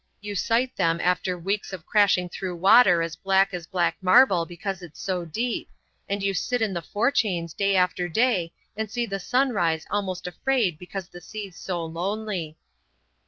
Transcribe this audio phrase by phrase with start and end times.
[0.19, 4.81] You sight them after weeks of crashing through water as black as black marble because
[4.81, 5.69] it's so deep,
[6.09, 9.85] and you sit in the fore chains day after day and see the sun rise
[9.91, 12.57] almost afraid because the sea's so lonely."